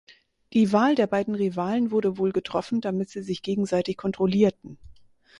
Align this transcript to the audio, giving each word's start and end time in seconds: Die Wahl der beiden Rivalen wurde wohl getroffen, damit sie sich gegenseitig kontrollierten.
Die 0.53 0.73
Wahl 0.73 0.95
der 0.95 1.05
beiden 1.05 1.35
Rivalen 1.35 1.91
wurde 1.91 2.17
wohl 2.17 2.31
getroffen, 2.31 2.81
damit 2.81 3.11
sie 3.11 3.21
sich 3.21 3.43
gegenseitig 3.43 3.97
kontrollierten. 3.97 4.79